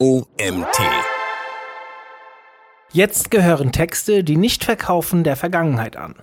OMT. 0.00 0.78
Jetzt 2.92 3.32
gehören 3.32 3.72
Texte, 3.72 4.22
die 4.22 4.36
nicht 4.36 4.62
verkaufen, 4.62 5.24
der 5.24 5.34
Vergangenheit 5.34 5.96
an. 5.96 6.14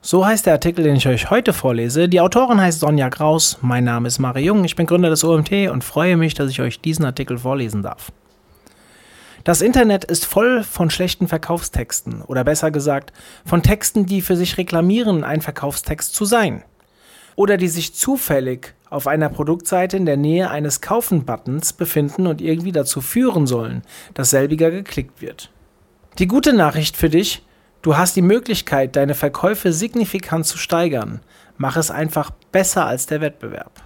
So 0.00 0.26
heißt 0.26 0.46
der 0.46 0.54
Artikel, 0.54 0.82
den 0.82 0.96
ich 0.96 1.06
euch 1.06 1.30
heute 1.30 1.52
vorlese. 1.52 2.08
Die 2.08 2.20
Autorin 2.20 2.60
heißt 2.60 2.80
Sonja 2.80 3.08
Kraus, 3.08 3.58
mein 3.60 3.84
Name 3.84 4.08
ist 4.08 4.18
Marie 4.18 4.46
Jung, 4.46 4.64
ich 4.64 4.74
bin 4.74 4.86
Gründer 4.86 5.10
des 5.10 5.22
OMT 5.22 5.68
und 5.70 5.84
freue 5.84 6.16
mich, 6.16 6.34
dass 6.34 6.50
ich 6.50 6.60
euch 6.60 6.80
diesen 6.80 7.04
Artikel 7.04 7.38
vorlesen 7.38 7.82
darf. 7.82 8.10
Das 9.44 9.62
Internet 9.62 10.04
ist 10.04 10.26
voll 10.26 10.64
von 10.64 10.90
schlechten 10.90 11.28
Verkaufstexten 11.28 12.22
oder 12.22 12.42
besser 12.42 12.72
gesagt 12.72 13.12
von 13.44 13.62
Texten, 13.62 14.06
die 14.06 14.22
für 14.22 14.34
sich 14.34 14.58
reklamieren, 14.58 15.22
ein 15.22 15.40
Verkaufstext 15.40 16.16
zu 16.16 16.24
sein 16.24 16.64
oder 17.36 17.56
die 17.56 17.68
sich 17.68 17.94
zufällig 17.94 18.74
auf 18.90 19.06
einer 19.06 19.28
Produktseite 19.28 19.96
in 19.96 20.06
der 20.06 20.16
Nähe 20.16 20.50
eines 20.50 20.80
Kaufen-Buttons 20.80 21.72
befinden 21.72 22.26
und 22.26 22.40
irgendwie 22.40 22.72
dazu 22.72 23.00
führen 23.00 23.46
sollen, 23.46 23.82
dass 24.14 24.30
selbiger 24.30 24.70
geklickt 24.70 25.22
wird. 25.22 25.50
Die 26.18 26.26
gute 26.26 26.52
Nachricht 26.52 26.96
für 26.96 27.08
dich, 27.08 27.42
du 27.80 27.96
hast 27.96 28.16
die 28.16 28.22
Möglichkeit, 28.22 28.96
deine 28.96 29.14
Verkäufe 29.14 29.72
signifikant 29.72 30.46
zu 30.46 30.58
steigern. 30.58 31.20
Mach 31.56 31.76
es 31.76 31.90
einfach 31.90 32.30
besser 32.50 32.86
als 32.86 33.06
der 33.06 33.22
Wettbewerb. 33.22 33.82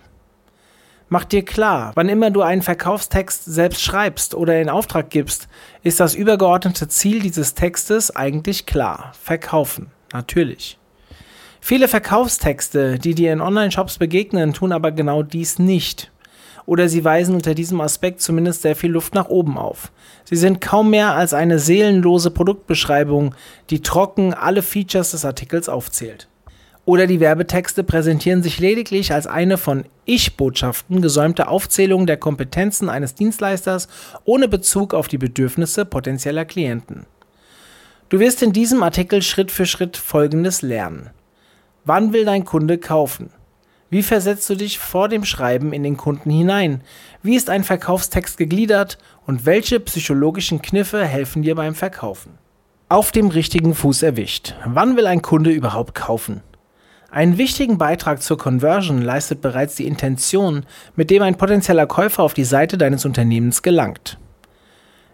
Mach 1.09 1.25
dir 1.25 1.45
klar, 1.45 1.93
wann 1.95 2.09
immer 2.09 2.33
du 2.33 2.43
einen 2.43 2.63
Verkaufstext 2.63 3.45
selbst 3.45 3.81
schreibst 3.81 4.35
oder 4.35 4.61
in 4.61 4.69
Auftrag 4.69 5.09
gibst, 5.09 5.47
ist 5.85 6.01
das 6.01 6.17
übergeordnete 6.17 6.89
Ziel 6.89 7.21
dieses 7.21 7.55
Textes 7.55 8.15
eigentlich 8.15 8.67
klar. 8.67 9.13
Verkaufen. 9.23 9.93
Natürlich. 10.13 10.79
Viele 11.69 11.89
Verkaufstexte, 11.89 12.97
die 12.97 13.17
dir 13.17 13.33
in 13.33 13.41
Online-Shops 13.41 13.99
begegnen, 13.99 14.53
tun 14.53 14.71
aber 14.71 14.93
genau 14.93 15.25
dies 15.25 15.59
nicht. 15.59 16.13
Oder 16.65 16.89
sie 16.89 17.05
weisen 17.05 17.35
unter 17.35 17.57
diesem 17.57 17.81
Aspekt 17.81 18.21
zumindest 18.21 18.63
sehr 18.63 18.77
viel 18.77 18.93
Luft 18.93 19.17
nach 19.17 19.29
oben 19.29 19.59
auf. 19.59 19.91
Sie 20.23 20.37
sind 20.37 20.61
kaum 20.61 20.91
mehr 20.91 21.17
als 21.17 21.35
eine 21.35 21.59
seelenlose 21.59 22.31
Produktbeschreibung, 22.31 23.35
die 23.71 23.83
trocken 23.83 24.33
alle 24.33 24.63
Features 24.63 25.11
des 25.11 25.25
Artikels 25.25 25.69
aufzählt. 25.69 26.29
Oder 26.85 27.09
die 27.09 27.19
Werbetexte 27.19 27.83
präsentieren 27.83 28.45
sich 28.45 28.61
lediglich 28.61 29.13
als 29.13 29.27
eine 29.27 29.59
von 29.59 29.87
Ich-Botschaften 30.05 31.03
gesäumte 31.03 31.49
Aufzählung 31.49 32.07
der 32.07 32.17
Kompetenzen 32.17 32.89
eines 32.89 33.17
Dienstleisters 33.17 33.89
ohne 34.25 34.47
Bezug 34.47 34.95
auf 34.95 35.09
die 35.09 35.19
Bedürfnisse 35.19 35.85
potenzieller 35.85 36.45
Klienten. 36.45 37.07
Du 38.09 38.21
wirst 38.21 38.41
in 38.45 38.53
diesem 38.53 38.85
Artikel 38.85 39.21
Schritt 39.21 39.51
für 39.51 39.67
Schritt 39.67 39.97
Folgendes 39.97 40.63
lernen. 40.63 41.11
Wann 41.89 42.13
will 42.13 42.25
dein 42.25 42.45
Kunde 42.45 42.79
kaufen? 42.79 43.31
Wie 43.91 44.03
versetzt 44.03 44.51
du 44.51 44.57
dich 44.57 44.81
vor 44.81 45.09
dem 45.09 45.25
Schreiben 45.25 45.73
in 45.73 45.85
den 45.85 45.97
Kunden 45.97 46.31
hinein? 46.31 46.83
Wie 47.23 47.37
ist 47.37 47.49
ein 47.49 47.63
Verkaufstext 47.63 48.39
gegliedert 48.39 48.99
und 49.25 49.47
welche 49.47 49.79
psychologischen 49.79 50.61
Kniffe 50.61 51.05
helfen 51.05 51.43
dir 51.43 51.55
beim 51.55 51.77
Verkaufen? 51.77 52.39
Auf 52.89 53.13
dem 53.13 53.29
richtigen 53.29 53.73
Fuß 53.73 54.03
erwischt. 54.03 54.57
Wann 54.65 54.97
will 54.97 55.07
ein 55.07 55.23
Kunde 55.23 55.53
überhaupt 55.53 55.95
kaufen? 55.95 56.43
Einen 57.13 57.39
wichtigen 57.39 57.79
Beitrag 57.79 58.21
zur 58.21 58.37
Conversion 58.37 59.01
leistet 59.01 59.41
bereits 59.41 59.77
die 59.77 59.87
Intention, 59.87 60.67
mit 60.97 61.09
dem 61.09 61.23
ein 61.23 61.37
potenzieller 61.37 61.87
Käufer 61.87 62.25
auf 62.25 62.35
die 62.35 62.43
Seite 62.43 62.77
deines 62.77 63.05
Unternehmens 63.05 63.63
gelangt. 63.63 64.19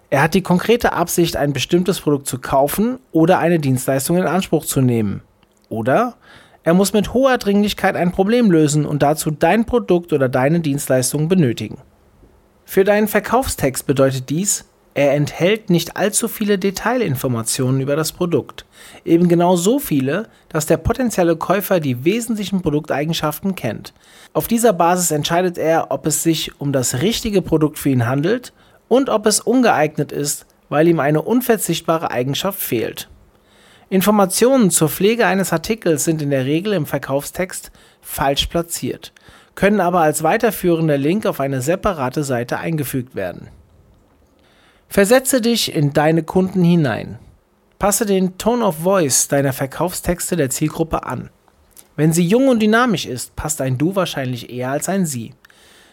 Er 0.09 0.23
hat 0.23 0.33
die 0.33 0.43
konkrete 0.43 0.95
Absicht, 0.95 1.37
ein 1.37 1.53
bestimmtes 1.53 2.01
Produkt 2.01 2.27
zu 2.29 2.39
kaufen 2.39 2.99
oder 3.13 3.41
eine 3.41 3.59
Dienstleistung 3.59 4.17
in 4.17 4.27
Anspruch 4.27 4.65
zu 4.65 4.81
nehmen. 4.81 5.21
Oder 5.69 6.17
er 6.65 6.75
muss 6.75 6.93
mit 6.93 7.13
hoher 7.13 7.39
Dringlichkeit 7.39 7.97
ein 7.97 8.13
Problem 8.13 8.51
lösen 8.51 8.87
und 8.87 9.03
dazu 9.03 9.31
dein 9.31 9.65
Produkt 9.65 10.13
oder 10.13 10.29
deine 10.29 10.61
Dienstleistung 10.61 11.29
benötigen. 11.29 11.79
Für 12.65 12.85
deinen 12.85 13.09
Verkaufstext 13.09 13.87
bedeutet 13.87 14.31
dies, 14.31 14.65
er 14.95 15.15
enthält 15.15 15.71
nicht 15.71 15.97
allzu 15.97 16.29
viele 16.29 16.59
Detailinformationen 16.59 17.81
über 17.81 17.97
das 17.97 18.13
Produkt. 18.13 18.67
Eben 19.05 19.27
genau 19.29 19.57
so 19.57 19.79
viele, 19.79 20.29
dass 20.51 20.67
der 20.67 20.77
potenzielle 20.77 21.37
Käufer 21.37 21.81
die 21.81 22.05
wesentlichen 22.05 22.61
Produkteigenschaften 22.61 23.55
kennt. 23.55 23.95
Auf 24.35 24.49
dieser 24.49 24.75
Basis 24.75 25.11
entscheidet 25.11 25.57
er, 25.57 25.91
ob 25.91 26.07
es 26.07 26.23
sich 26.23 26.61
um 26.61 26.73
das 26.73 27.01
richtige 27.01 27.41
Produkt 27.41 27.79
für 27.79 27.89
ihn 27.89 28.07
handelt 28.07 28.53
und 28.89 29.09
ob 29.09 29.25
es 29.27 29.41
ungeeignet 29.41 30.13
ist, 30.13 30.47
weil 30.69 30.87
ihm 30.89 31.01
eine 31.01 31.23
unverzichtbare 31.23 32.11
Eigenschaft 32.11 32.61
fehlt. 32.61 33.09
Informationen 33.93 34.71
zur 34.71 34.89
Pflege 34.89 35.27
eines 35.27 35.53
Artikels 35.53 36.05
sind 36.05 36.23
in 36.23 36.31
der 36.31 36.47
Regel 36.47 36.73
im 36.73 36.87
Verkaufstext 36.87 37.71
falsch 38.01 38.47
platziert, 38.47 39.13
können 39.55 39.81
aber 39.81 40.01
als 40.01 40.23
weiterführender 40.23 40.97
Link 40.97 41.27
auf 41.27 41.41
eine 41.41 41.61
separate 41.61 42.25
Seite 42.25 42.59
eingefügt 42.59 43.15
werden. 43.15 43.49
Versetze 44.89 45.43
dich 45.43 45.75
in 45.75 45.93
deine 45.93 46.23
Kunden 46.23 46.65
hinein. 46.65 47.19
Passe 47.79 48.07
den 48.07 48.39
Tone 48.39 48.65
of 48.65 48.79
Voice 48.79 49.29
deiner 49.29 49.53
Verkaufstexte 49.53 50.37
der 50.37 50.49
Zielgruppe 50.49 51.05
an. 51.05 51.29
Wenn 51.95 52.15
sie 52.15 52.27
jung 52.27 52.49
und 52.49 52.63
dynamisch 52.63 53.05
ist, 53.05 53.37
passt 53.37 53.61
ein 53.61 53.77
Du 53.77 53.95
wahrscheinlich 53.95 54.49
eher 54.49 54.71
als 54.71 54.89
ein 54.89 55.05
Sie. 55.05 55.35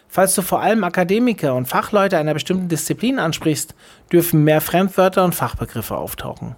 Falls 0.07 0.35
du 0.35 0.41
vor 0.41 0.61
allem 0.61 0.85
Akademiker 0.85 1.53
und 1.53 1.67
Fachleute 1.67 2.17
einer 2.17 2.33
bestimmten 2.33 2.69
Disziplin 2.69 3.19
ansprichst, 3.19 3.75
dürfen 4.09 4.45
mehr 4.45 4.61
Fremdwörter 4.61 5.25
und 5.25 5.35
Fachbegriffe 5.35 5.97
auftauchen. 5.97 6.55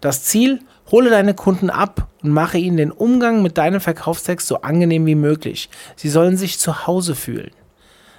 Das 0.00 0.24
Ziel, 0.24 0.60
hole 0.90 1.10
deine 1.10 1.34
Kunden 1.34 1.70
ab 1.70 2.08
und 2.22 2.30
mache 2.30 2.58
ihnen 2.58 2.76
den 2.76 2.90
Umgang 2.90 3.42
mit 3.42 3.58
deinem 3.58 3.80
Verkaufstext 3.80 4.46
so 4.46 4.62
angenehm 4.62 5.06
wie 5.06 5.14
möglich. 5.14 5.68
Sie 5.96 6.08
sollen 6.08 6.36
sich 6.36 6.58
zu 6.58 6.86
Hause 6.86 7.14
fühlen. 7.14 7.50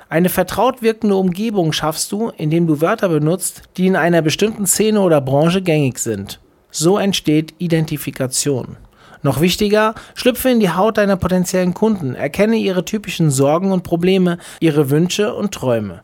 Eine 0.10 0.30
vertraut 0.30 0.82
wirkende 0.82 1.16
Umgebung 1.16 1.72
schaffst 1.72 2.12
du, 2.12 2.32
indem 2.38 2.68
du 2.68 2.82
Wörter 2.82 3.10
benutzt, 3.10 3.64
die 3.78 3.88
in 3.88 3.96
einer 3.96 4.22
bestimmten 4.22 4.68
Szene 4.68 5.00
oder 5.00 5.22
Branche 5.22 5.62
gängig 5.62 6.00
sind. 6.00 6.40
So 6.70 6.98
entsteht 6.98 7.54
Identifikation. 7.60 8.78
Noch 9.24 9.40
wichtiger, 9.40 9.94
schlüpfe 10.16 10.50
in 10.50 10.60
die 10.60 10.72
Haut 10.72 10.98
deiner 10.98 11.16
potenziellen 11.16 11.74
Kunden, 11.74 12.16
erkenne 12.16 12.58
ihre 12.58 12.86
typischen 12.86 13.32
Sorgen 13.32 13.72
und 13.72 13.84
Probleme, 13.84 14.38
ihre 14.60 14.90
Wünsche 14.90 15.34
und 15.34 15.54
Träume. 15.54 16.02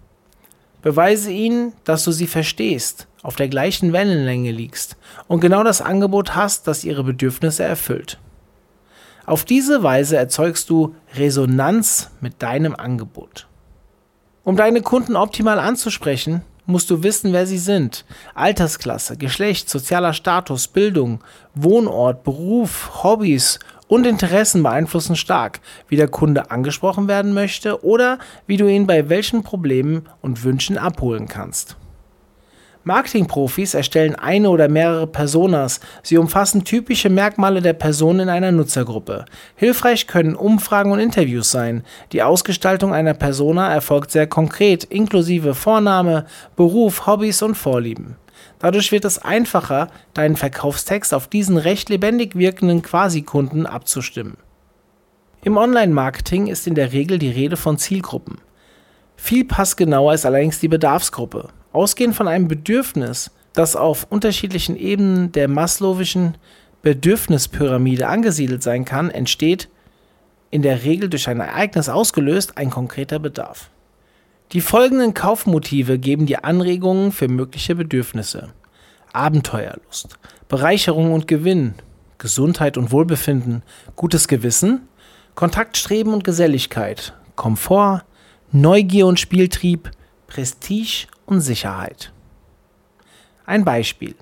Beweise 0.81 1.31
ihnen, 1.31 1.73
dass 1.83 2.03
du 2.03 2.11
sie 2.11 2.27
verstehst, 2.27 3.07
auf 3.27 3.35
der 3.35 3.49
gleichen 3.49 3.91
Wellenlänge 3.91 4.51
liegst 4.51 4.95
und 5.27 5.41
genau 5.41 5.61
das 5.61 5.81
Angebot 5.81 6.33
hast, 6.33 6.65
das 6.65 6.85
ihre 6.85 7.03
Bedürfnisse 7.03 7.61
erfüllt. 7.61 8.19
Auf 9.25 9.43
diese 9.43 9.83
Weise 9.83 10.15
erzeugst 10.15 10.69
du 10.69 10.95
Resonanz 11.17 12.09
mit 12.21 12.41
deinem 12.41 12.73
Angebot. 12.73 13.47
Um 14.45 14.55
deine 14.55 14.81
Kunden 14.81 15.17
optimal 15.17 15.59
anzusprechen, 15.59 16.41
musst 16.67 16.89
du 16.89 17.03
wissen, 17.03 17.33
wer 17.33 17.45
sie 17.45 17.57
sind. 17.57 18.05
Altersklasse, 18.33 19.17
Geschlecht, 19.17 19.69
sozialer 19.69 20.13
Status, 20.13 20.69
Bildung, 20.69 21.21
Wohnort, 21.53 22.23
Beruf, 22.23 23.03
Hobbys 23.03 23.59
und 23.89 24.07
Interessen 24.07 24.63
beeinflussen 24.63 25.17
stark, 25.17 25.59
wie 25.89 25.97
der 25.97 26.07
Kunde 26.07 26.49
angesprochen 26.49 27.09
werden 27.09 27.33
möchte 27.33 27.83
oder 27.83 28.19
wie 28.45 28.55
du 28.55 28.67
ihn 28.67 28.87
bei 28.87 29.09
welchen 29.09 29.43
Problemen 29.43 30.07
und 30.21 30.45
Wünschen 30.45 30.77
abholen 30.77 31.27
kannst. 31.27 31.75
Marketingprofis 32.87 33.73
erstellen 33.73 34.15
eine 34.15 34.49
oder 34.49 34.69
mehrere 34.69 35.07
Personas. 35.07 35.81
Sie 36.03 36.17
umfassen 36.17 36.63
typische 36.63 37.09
Merkmale 37.09 37.61
der 37.61 37.73
Person 37.73 38.21
in 38.21 38.29
einer 38.29 38.53
Nutzergruppe. 38.53 39.25
Hilfreich 39.55 40.07
können 40.07 40.35
Umfragen 40.35 40.91
und 40.91 40.99
Interviews 40.99 41.51
sein. 41.51 41.83
Die 42.13 42.23
Ausgestaltung 42.23 42.93
einer 42.93 43.13
Persona 43.13 43.71
erfolgt 43.71 44.11
sehr 44.11 44.25
konkret, 44.25 44.85
inklusive 44.85 45.53
Vorname, 45.53 46.25
Beruf, 46.55 47.05
Hobbys 47.05 47.41
und 47.41 47.55
Vorlieben. 47.55 48.15
Dadurch 48.59 48.93
wird 48.93 49.03
es 49.03 49.19
einfacher, 49.19 49.89
deinen 50.13 50.37
Verkaufstext 50.37 51.13
auf 51.13 51.27
diesen 51.27 51.57
recht 51.57 51.89
lebendig 51.89 52.37
wirkenden 52.37 52.81
Quasikunden 52.81 53.65
abzustimmen. 53.65 54.37
Im 55.43 55.57
Online-Marketing 55.57 56.47
ist 56.47 56.67
in 56.67 56.75
der 56.75 56.93
Regel 56.93 57.19
die 57.19 57.29
Rede 57.29 57.57
von 57.57 57.77
Zielgruppen. 57.77 58.39
Viel 59.17 59.43
passgenauer 59.43 60.13
ist 60.13 60.25
allerdings 60.25 60.59
die 60.59 60.67
Bedarfsgruppe. 60.69 61.49
Ausgehend 61.71 62.15
von 62.15 62.27
einem 62.27 62.47
Bedürfnis, 62.47 63.31
das 63.53 63.75
auf 63.75 64.07
unterschiedlichen 64.09 64.77
Ebenen 64.77 65.31
der 65.31 65.47
Maslowischen 65.47 66.37
Bedürfnispyramide 66.81 68.07
angesiedelt 68.07 68.63
sein 68.63 68.85
kann, 68.85 69.09
entsteht 69.09 69.69
in 70.51 70.61
der 70.61 70.83
Regel 70.83 71.09
durch 71.09 71.27
ein 71.27 71.39
Ereignis 71.39 71.89
ausgelöst 71.89 72.57
ein 72.57 72.69
konkreter 72.69 73.19
Bedarf. 73.19 73.69
Die 74.53 74.61
folgenden 74.61 75.13
Kaufmotive 75.13 75.99
geben 75.99 76.25
dir 76.25 76.45
Anregungen 76.45 77.11
für 77.11 77.27
mögliche 77.27 77.75
Bedürfnisse. 77.75 78.53
Abenteuerlust, 79.11 80.17
Bereicherung 80.47 81.11
und 81.11 81.27
Gewinn, 81.27 81.73
Gesundheit 82.17 82.77
und 82.77 82.91
Wohlbefinden, 82.91 83.63
gutes 83.95 84.27
Gewissen, 84.27 84.87
Kontaktstreben 85.35 86.13
und 86.13 86.23
Geselligkeit, 86.23 87.13
Komfort, 87.35 88.05
Neugier 88.51 89.05
und 89.07 89.19
Spieltrieb, 89.19 89.91
Prestige 90.27 91.07
und 91.25 91.41
Sicherheit. 91.41 92.11
Ein 93.45 93.63
Beispiel. 93.63 94.15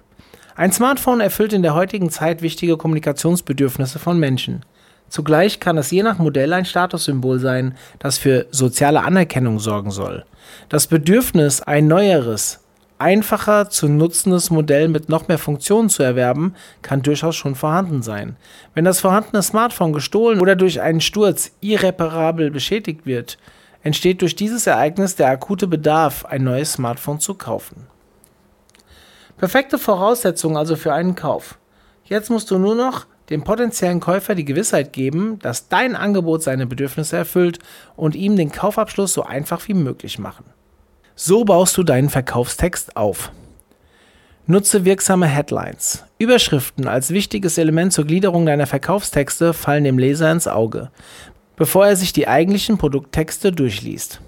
Ein 0.55 0.71
Smartphone 0.71 1.19
erfüllt 1.19 1.51
in 1.51 1.63
der 1.63 1.73
heutigen 1.73 2.09
Zeit 2.09 2.41
wichtige 2.41 2.77
Kommunikationsbedürfnisse 2.77 3.99
von 3.99 4.19
Menschen. 4.19 4.63
Zugleich 5.09 5.59
kann 5.59 5.77
es 5.77 5.91
je 5.91 6.03
nach 6.03 6.17
Modell 6.17 6.53
ein 6.53 6.65
Statussymbol 6.65 7.39
sein, 7.39 7.75
das 7.99 8.17
für 8.17 8.47
soziale 8.51 9.03
Anerkennung 9.03 9.59
sorgen 9.59 9.91
soll. 9.91 10.25
Das 10.69 10.87
Bedürfnis, 10.87 11.61
ein 11.61 11.87
neueres, 11.87 12.61
einfacher 12.97 13.69
zu 13.69 13.87
nutzendes 13.87 14.49
Modell 14.49 14.87
mit 14.87 15.09
noch 15.09 15.27
mehr 15.27 15.37
Funktionen 15.37 15.89
zu 15.89 16.03
erwerben, 16.03 16.55
kann 16.81 17.01
durchaus 17.01 17.35
schon 17.35 17.55
vorhanden 17.55 18.01
sein. 18.01 18.37
Wenn 18.73 18.85
das 18.85 19.01
vorhandene 19.01 19.43
Smartphone 19.43 19.93
gestohlen 19.93 20.39
oder 20.39 20.55
durch 20.55 20.81
einen 20.81 21.01
Sturz 21.01 21.51
irreparabel 21.61 22.51
beschädigt 22.51 23.05
wird, 23.05 23.37
entsteht 23.85 24.23
durch 24.23 24.35
dieses 24.35 24.65
Ereignis 24.65 25.15
der 25.15 25.29
akute 25.29 25.67
Bedarf, 25.67 26.25
ein 26.25 26.43
neues 26.43 26.73
Smartphone 26.73 27.19
zu 27.19 27.35
kaufen. 27.35 27.85
Perfekte 29.37 29.77
Voraussetzungen 29.77 30.57
also 30.57 30.75
für 30.75 30.91
einen 30.91 31.13
Kauf. 31.13 31.59
Jetzt 32.03 32.31
musst 32.31 32.49
du 32.49 32.57
nur 32.57 32.73
noch 32.73 33.05
dem 33.29 33.43
potenziellen 33.43 33.99
Käufer 33.99 34.33
die 34.33 34.43
Gewissheit 34.43 34.91
geben, 34.91 35.37
dass 35.39 35.69
dein 35.69 35.95
Angebot 35.95 36.41
seine 36.41 36.65
Bedürfnisse 36.65 37.15
erfüllt 37.15 37.59
und 37.95 38.15
ihm 38.15 38.35
den 38.35 38.51
Kaufabschluss 38.51 39.13
so 39.13 39.21
einfach 39.23 39.67
wie 39.67 39.75
möglich 39.75 40.17
machen. 40.17 40.45
So 41.15 41.45
baust 41.45 41.77
du 41.77 41.83
deinen 41.83 42.09
Verkaufstext 42.09 42.97
auf. 42.97 43.31
Nutze 44.47 44.83
wirksame 44.83 45.27
Headlines. 45.27 46.03
Überschriften 46.17 46.87
als 46.87 47.11
wichtiges 47.11 47.59
Element 47.59 47.93
zur 47.93 48.05
Gliederung 48.05 48.47
deiner 48.47 48.67
Verkaufstexte 48.67 49.53
fallen 49.53 49.83
dem 49.83 49.99
Leser 49.99 50.31
ins 50.31 50.47
Auge, 50.47 50.89
bevor 51.55 51.87
er 51.87 51.95
sich 51.95 52.13
die 52.13 52.27
eigentlichen 52.27 52.77
Produkttexte 52.77 53.51
durchliest. 53.51 54.21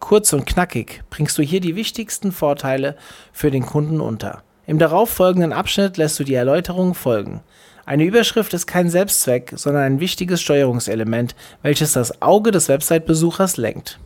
Kurz 0.00 0.32
und 0.32 0.46
knackig 0.46 1.02
bringst 1.10 1.36
du 1.38 1.42
hier 1.42 1.60
die 1.60 1.76
wichtigsten 1.76 2.32
Vorteile 2.32 2.96
für 3.32 3.50
den 3.50 3.66
Kunden 3.66 4.00
unter. 4.00 4.42
Im 4.66 4.78
darauffolgenden 4.78 5.52
Abschnitt 5.52 5.96
lässt 5.96 6.18
du 6.18 6.24
die 6.24 6.34
Erläuterung 6.34 6.94
folgen. 6.94 7.40
Eine 7.84 8.04
Überschrift 8.04 8.54
ist 8.54 8.66
kein 8.66 8.88
Selbstzweck, 8.88 9.52
sondern 9.56 9.82
ein 9.82 10.00
wichtiges 10.00 10.40
Steuerungselement, 10.40 11.34
welches 11.62 11.92
das 11.92 12.22
Auge 12.22 12.50
des 12.50 12.68
Website-Besuchers 12.68 13.56
lenkt. 13.56 13.98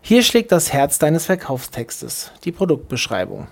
Hier 0.00 0.22
schlägt 0.22 0.52
das 0.52 0.72
Herz 0.72 0.98
deines 0.98 1.26
Verkaufstextes, 1.26 2.30
die 2.44 2.52
Produktbeschreibung. 2.52 3.48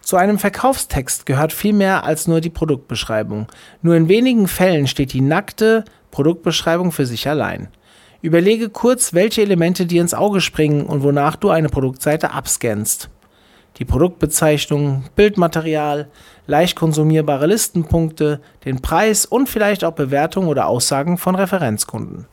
Zu 0.00 0.16
einem 0.16 0.38
Verkaufstext 0.38 1.26
gehört 1.26 1.52
viel 1.52 1.72
mehr 1.72 2.04
als 2.04 2.28
nur 2.28 2.40
die 2.40 2.50
Produktbeschreibung. 2.50 3.48
Nur 3.82 3.96
in 3.96 4.08
wenigen 4.08 4.46
Fällen 4.46 4.86
steht 4.86 5.12
die 5.12 5.20
nackte 5.20 5.84
Produktbeschreibung 6.16 6.92
für 6.92 7.04
sich 7.04 7.28
allein. 7.28 7.68
Überlege 8.22 8.70
kurz, 8.70 9.12
welche 9.12 9.42
Elemente 9.42 9.84
dir 9.84 10.00
ins 10.00 10.14
Auge 10.14 10.40
springen 10.40 10.86
und 10.86 11.02
wonach 11.02 11.36
du 11.36 11.50
eine 11.50 11.68
Produktseite 11.68 12.30
abscannst. 12.30 13.10
Die 13.76 13.84
Produktbezeichnung, 13.84 15.04
Bildmaterial, 15.14 16.08
leicht 16.46 16.74
konsumierbare 16.74 17.46
Listenpunkte, 17.46 18.40
den 18.64 18.80
Preis 18.80 19.26
und 19.26 19.50
vielleicht 19.50 19.84
auch 19.84 19.92
Bewertungen 19.92 20.48
oder 20.48 20.68
Aussagen 20.68 21.18
von 21.18 21.34
Referenzkunden. 21.34 22.24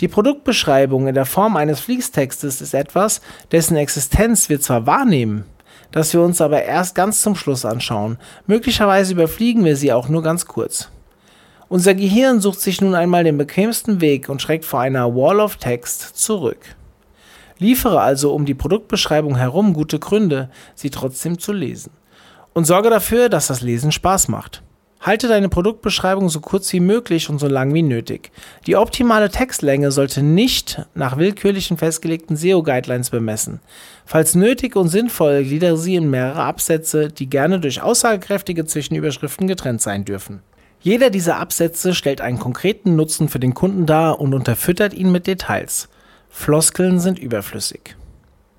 Die 0.00 0.08
Produktbeschreibung 0.08 1.08
in 1.08 1.14
der 1.14 1.24
Form 1.24 1.56
eines 1.56 1.80
Fließtextes 1.80 2.60
ist 2.60 2.74
etwas, 2.74 3.22
dessen 3.50 3.78
Existenz 3.78 4.50
wir 4.50 4.60
zwar 4.60 4.86
wahrnehmen, 4.86 5.46
das 5.90 6.12
wir 6.12 6.20
uns 6.20 6.42
aber 6.42 6.64
erst 6.64 6.94
ganz 6.94 7.22
zum 7.22 7.34
Schluss 7.34 7.64
anschauen. 7.64 8.18
Möglicherweise 8.46 9.14
überfliegen 9.14 9.64
wir 9.64 9.76
sie 9.76 9.90
auch 9.90 10.10
nur 10.10 10.22
ganz 10.22 10.44
kurz. 10.44 10.90
Unser 11.70 11.94
Gehirn 11.94 12.40
sucht 12.40 12.60
sich 12.60 12.80
nun 12.80 12.96
einmal 12.96 13.22
den 13.22 13.38
bequemsten 13.38 14.00
Weg 14.00 14.28
und 14.28 14.42
schreckt 14.42 14.64
vor 14.64 14.80
einer 14.80 15.14
Wall 15.14 15.38
of 15.38 15.54
Text 15.54 16.00
zurück. 16.16 16.58
Liefere 17.60 18.00
also 18.00 18.34
um 18.34 18.44
die 18.44 18.54
Produktbeschreibung 18.54 19.36
herum 19.36 19.72
gute 19.72 20.00
Gründe, 20.00 20.50
sie 20.74 20.90
trotzdem 20.90 21.38
zu 21.38 21.52
lesen. 21.52 21.92
Und 22.54 22.64
sorge 22.64 22.90
dafür, 22.90 23.28
dass 23.28 23.46
das 23.46 23.60
Lesen 23.60 23.92
Spaß 23.92 24.26
macht. 24.26 24.64
Halte 25.00 25.28
deine 25.28 25.48
Produktbeschreibung 25.48 26.28
so 26.28 26.40
kurz 26.40 26.72
wie 26.72 26.80
möglich 26.80 27.30
und 27.30 27.38
so 27.38 27.46
lang 27.46 27.72
wie 27.72 27.82
nötig. 27.82 28.32
Die 28.66 28.74
optimale 28.74 29.30
Textlänge 29.30 29.92
sollte 29.92 30.24
nicht 30.24 30.84
nach 30.94 31.18
willkürlichen 31.18 31.78
festgelegten 31.78 32.34
SEO-Guidelines 32.34 33.10
bemessen. 33.10 33.60
Falls 34.04 34.34
nötig 34.34 34.74
und 34.74 34.88
sinnvoll, 34.88 35.44
gliedere 35.44 35.76
sie 35.76 35.94
in 35.94 36.10
mehrere 36.10 36.42
Absätze, 36.42 37.10
die 37.10 37.30
gerne 37.30 37.60
durch 37.60 37.80
aussagekräftige 37.80 38.66
Zwischenüberschriften 38.66 39.46
getrennt 39.46 39.82
sein 39.82 40.04
dürfen. 40.04 40.42
Jeder 40.82 41.10
dieser 41.10 41.36
Absätze 41.36 41.94
stellt 41.94 42.22
einen 42.22 42.38
konkreten 42.38 42.96
Nutzen 42.96 43.28
für 43.28 43.38
den 43.38 43.52
Kunden 43.52 43.84
dar 43.84 44.18
und 44.18 44.32
unterfüttert 44.32 44.94
ihn 44.94 45.12
mit 45.12 45.26
Details. 45.26 45.88
Floskeln 46.30 47.00
sind 47.00 47.18
überflüssig. 47.18 47.96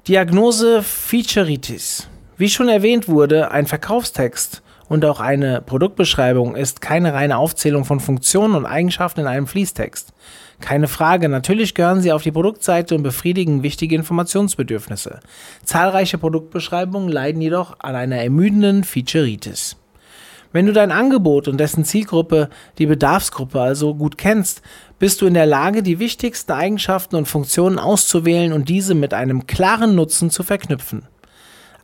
Diagnose 0.08 0.84
Featureitis. 0.84 2.08
Wie 2.38 2.50
schon 2.50 2.70
erwähnt 2.70 3.08
wurde, 3.08 3.52
ein 3.52 3.66
Verkaufstext 3.66 4.62
und 4.88 5.04
auch 5.06 5.20
eine 5.20 5.62
Produktbeschreibung 5.62 6.56
ist 6.56 6.82
keine 6.82 7.14
reine 7.14 7.38
Aufzählung 7.38 7.86
von 7.86 8.00
Funktionen 8.00 8.56
und 8.56 8.66
Eigenschaften 8.66 9.22
in 9.22 9.28
einem 9.28 9.48
Fließtext. 9.48 10.14
Keine 10.60 10.88
Frage, 10.88 11.28
natürlich 11.28 11.74
gehören 11.74 12.02
sie 12.02 12.12
auf 12.12 12.22
die 12.22 12.32
Produktseite 12.32 12.94
und 12.94 13.02
befriedigen 13.02 13.64
wichtige 13.64 13.96
Informationsbedürfnisse. 13.96 15.22
Zahlreiche 15.64 16.20
Produktbeschreibungen 16.20 17.10
leiden 17.10 17.42
jedoch 17.42 17.80
an 17.80 17.96
einer 17.96 18.18
ermüdenden 18.18 18.84
Featureitis. 18.84 19.78
Wenn 20.54 20.66
du 20.66 20.74
dein 20.74 20.92
Angebot 20.92 21.48
und 21.48 21.58
dessen 21.58 21.86
Zielgruppe, 21.86 22.50
die 22.78 22.86
Bedarfsgruppe 22.86 23.62
also 23.62 23.96
gut 23.96 24.18
kennst, 24.18 24.62
bist 25.00 25.22
du 25.22 25.26
in 25.26 25.34
der 25.34 25.46
Lage, 25.46 25.82
die 25.82 26.00
wichtigsten 26.00 26.52
Eigenschaften 26.52 27.16
und 27.16 27.28
Funktionen 27.28 27.80
auszuwählen 27.80 28.52
und 28.52 28.68
diese 28.68 28.94
mit 28.94 29.14
einem 29.14 29.48
klaren 29.48 29.96
Nutzen 29.96 30.30
zu 30.30 30.44
verknüpfen. 30.44 31.08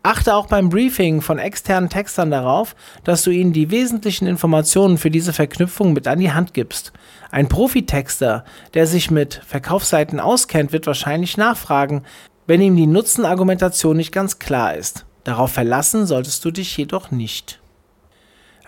Achte 0.04 0.36
auch 0.36 0.48
beim 0.48 0.70
Briefing 0.70 1.22
von 1.22 1.40
externen 1.40 1.90
Textern 1.90 2.30
darauf, 2.30 2.76
dass 3.04 3.24
du 3.24 3.32
ihnen 3.32 3.54
die 3.54 3.72
wesentlichen 3.72 4.28
Informationen 4.28 4.98
für 4.98 5.12
diese 5.12 5.34
Verknüpfung 5.34 5.94
mit 5.94 6.08
an 6.08 6.20
die 6.20 6.32
Hand 6.32 6.54
gibst. 6.54 6.94
Ein 7.32 7.48
Profitexter, 7.48 8.46
der 8.74 8.88
sich 8.88 9.12
mit 9.12 9.42
Verkaufsseiten 9.46 10.20
auskennt, 10.20 10.72
wird 10.72 10.88
wahrscheinlich 10.88 11.36
nachfragen, 11.38 12.04
wenn 12.46 12.62
ihm 12.62 12.76
die 12.76 12.88
Nutzenargumentation 12.88 13.98
nicht 13.98 14.14
ganz 14.14 14.40
klar 14.40 14.76
ist. 14.76 15.06
Darauf 15.24 15.52
verlassen 15.52 16.06
solltest 16.06 16.46
du 16.46 16.52
dich 16.52 16.78
jedoch 16.78 17.12
nicht. 17.12 17.60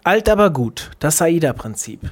Alt 0.04 0.30
aber 0.30 0.50
gut, 0.50 0.92
das 1.00 1.22
AIDA-Prinzip. 1.22 2.12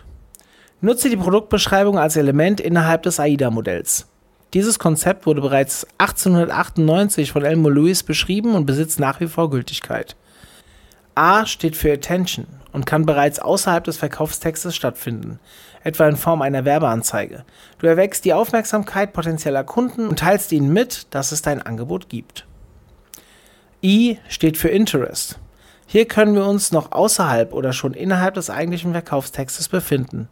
Nutze 0.81 1.09
die 1.09 1.15
Produktbeschreibung 1.15 1.97
als 1.97 2.17
Element 2.17 2.59
innerhalb 2.59 3.03
des 3.03 3.19
AIDA-Modells. 3.19 4.07
Dieses 4.53 4.77
Konzept 4.77 5.25
wurde 5.25 5.41
bereits 5.41 5.87
1898 5.97 7.31
von 7.31 7.45
Elmo 7.45 7.69
Lewis 7.69 8.03
beschrieben 8.03 8.55
und 8.55 8.65
besitzt 8.65 8.99
nach 8.99 9.21
wie 9.21 9.27
vor 9.27 9.49
Gültigkeit. 9.49 10.17
A 11.15 11.45
steht 11.45 11.77
für 11.77 11.91
Attention 11.91 12.45
und 12.73 12.85
kann 12.85 13.05
bereits 13.05 13.39
außerhalb 13.39 13.85
des 13.85 13.97
Verkaufstextes 13.97 14.75
stattfinden, 14.75 15.39
etwa 15.83 16.07
in 16.07 16.17
Form 16.17 16.41
einer 16.41 16.65
Werbeanzeige. 16.65 17.45
Du 17.79 17.87
erwächst 17.87 18.25
die 18.25 18.33
Aufmerksamkeit 18.33 19.13
potenzieller 19.13 19.63
Kunden 19.63 20.07
und 20.07 20.19
teilst 20.19 20.51
ihnen 20.51 20.73
mit, 20.73 21.07
dass 21.11 21.31
es 21.31 21.41
dein 21.41 21.61
Angebot 21.61 22.09
gibt. 22.09 22.45
I 23.81 24.19
steht 24.27 24.57
für 24.57 24.69
Interest. 24.69 25.39
Hier 25.89 26.05
können 26.05 26.35
wir 26.35 26.45
uns 26.45 26.73
noch 26.73 26.91
außerhalb 26.91 27.53
oder 27.53 27.71
schon 27.71 27.93
innerhalb 27.93 28.33
des 28.33 28.49
eigentlichen 28.49 28.91
Verkaufstextes 28.91 29.69
befinden. 29.69 30.27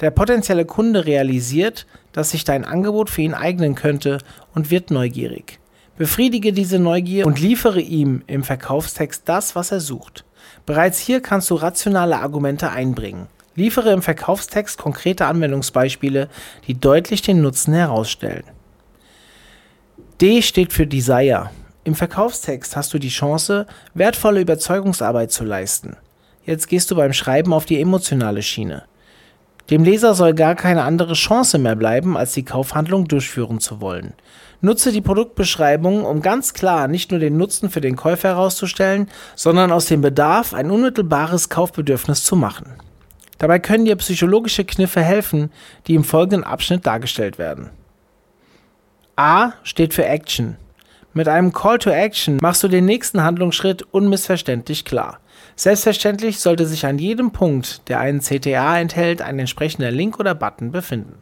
Der 0.00 0.10
potenzielle 0.10 0.64
Kunde 0.64 1.06
realisiert, 1.06 1.86
dass 2.12 2.30
sich 2.30 2.42
dein 2.42 2.64
Angebot 2.64 3.08
für 3.08 3.22
ihn 3.22 3.34
eignen 3.34 3.76
könnte 3.76 4.18
und 4.52 4.70
wird 4.70 4.90
neugierig. 4.90 5.60
Befriedige 5.96 6.52
diese 6.52 6.80
Neugier 6.80 7.26
und 7.26 7.38
liefere 7.38 7.80
ihm 7.80 8.22
im 8.26 8.42
Verkaufstext 8.42 9.22
das, 9.26 9.54
was 9.54 9.70
er 9.70 9.80
sucht. 9.80 10.24
Bereits 10.66 10.98
hier 10.98 11.20
kannst 11.20 11.50
du 11.50 11.54
rationale 11.54 12.18
Argumente 12.18 12.70
einbringen. 12.70 13.28
Liefere 13.54 13.92
im 13.92 14.02
Verkaufstext 14.02 14.78
konkrete 14.78 15.26
Anwendungsbeispiele, 15.26 16.28
die 16.66 16.80
deutlich 16.80 17.22
den 17.22 17.42
Nutzen 17.42 17.74
herausstellen. 17.74 18.44
D 20.20 20.42
steht 20.42 20.72
für 20.72 20.86
Desire. 20.86 21.50
Im 21.82 21.94
Verkaufstext 21.94 22.76
hast 22.76 22.92
du 22.92 22.98
die 22.98 23.08
Chance, 23.08 23.66
wertvolle 23.94 24.42
Überzeugungsarbeit 24.42 25.32
zu 25.32 25.44
leisten. 25.44 25.96
Jetzt 26.44 26.68
gehst 26.68 26.90
du 26.90 26.96
beim 26.96 27.14
Schreiben 27.14 27.54
auf 27.54 27.64
die 27.64 27.80
emotionale 27.80 28.42
Schiene. 28.42 28.84
Dem 29.70 29.84
Leser 29.84 30.14
soll 30.14 30.34
gar 30.34 30.56
keine 30.56 30.82
andere 30.82 31.14
Chance 31.14 31.58
mehr 31.58 31.76
bleiben, 31.76 32.16
als 32.16 32.32
die 32.32 32.44
Kaufhandlung 32.44 33.08
durchführen 33.08 33.60
zu 33.60 33.80
wollen. 33.80 34.14
Nutze 34.60 34.92
die 34.92 35.00
Produktbeschreibung, 35.00 36.04
um 36.04 36.20
ganz 36.20 36.52
klar 36.52 36.86
nicht 36.86 37.12
nur 37.12 37.20
den 37.20 37.38
Nutzen 37.38 37.70
für 37.70 37.80
den 37.80 37.96
Käufer 37.96 38.30
herauszustellen, 38.30 39.08
sondern 39.34 39.72
aus 39.72 39.86
dem 39.86 40.02
Bedarf 40.02 40.52
ein 40.52 40.70
unmittelbares 40.70 41.48
Kaufbedürfnis 41.48 42.24
zu 42.24 42.36
machen. 42.36 42.74
Dabei 43.38 43.58
können 43.58 43.86
dir 43.86 43.96
psychologische 43.96 44.66
Kniffe 44.66 45.00
helfen, 45.00 45.50
die 45.86 45.94
im 45.94 46.04
folgenden 46.04 46.44
Abschnitt 46.44 46.84
dargestellt 46.84 47.38
werden. 47.38 47.70
A 49.16 49.52
steht 49.62 49.94
für 49.94 50.04
Action. 50.04 50.56
Mit 51.12 51.26
einem 51.26 51.52
Call 51.52 51.78
to 51.78 51.90
Action 51.90 52.38
machst 52.40 52.62
du 52.62 52.68
den 52.68 52.84
nächsten 52.84 53.22
Handlungsschritt 53.24 53.82
unmissverständlich 53.82 54.84
klar. 54.84 55.18
Selbstverständlich 55.56 56.38
sollte 56.38 56.66
sich 56.66 56.86
an 56.86 56.98
jedem 56.98 57.32
Punkt, 57.32 57.88
der 57.88 57.98
einen 57.98 58.20
CTA 58.20 58.78
enthält, 58.78 59.20
ein 59.20 59.38
entsprechender 59.38 59.90
Link 59.90 60.20
oder 60.20 60.36
Button 60.36 60.70
befinden. 60.70 61.14